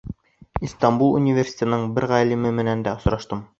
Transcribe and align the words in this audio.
Истанбул 0.67 1.13
университетының 1.19 1.85
бер 1.99 2.09
ғалимы 2.15 2.57
менән 2.63 2.85
дә 2.89 2.99
осраштым. 3.01 3.49